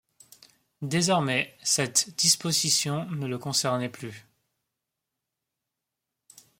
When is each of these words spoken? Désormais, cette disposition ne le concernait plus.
Désormais, 0.81 1.55
cette 1.61 2.15
disposition 2.15 3.05
ne 3.11 3.27
le 3.27 3.37
concernait 3.37 3.87
plus. 3.87 4.25